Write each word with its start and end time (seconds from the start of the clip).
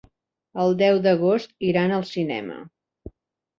El 0.63 0.73
deu 0.79 1.01
d'agost 1.09 1.53
iran 1.73 1.95
al 2.01 2.09
cinema. 2.15 2.59